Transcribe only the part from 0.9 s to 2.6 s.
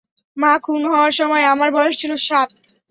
হওয়ার সময়ে আমার বয়স ছিল সাত।